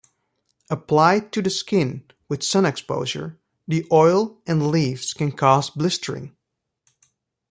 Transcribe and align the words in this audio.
Applied 0.71 1.31
to 1.33 1.43
the 1.43 1.51
skin 1.51 2.05
with 2.27 2.41
sun 2.41 2.65
exposure, 2.65 3.37
the 3.67 3.87
oil 3.91 4.41
and 4.47 4.69
leaves 4.71 5.13
can 5.13 5.31
cause 5.31 5.69
blistering. 5.69 6.35